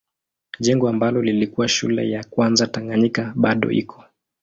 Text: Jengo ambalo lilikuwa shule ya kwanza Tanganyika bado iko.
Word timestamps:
Jengo 0.59 0.89
ambalo 0.89 1.21
lilikuwa 1.21 1.67
shule 1.67 2.09
ya 2.11 2.23
kwanza 2.23 2.67
Tanganyika 2.67 3.33
bado 3.35 3.71
iko. 3.71 4.03